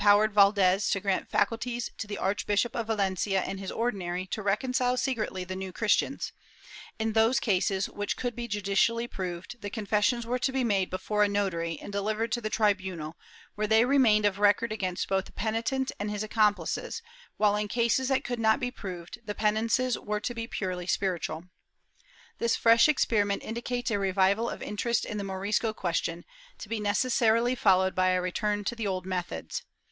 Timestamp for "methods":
29.05-29.61